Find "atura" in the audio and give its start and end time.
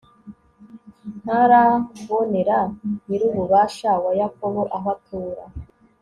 4.95-5.43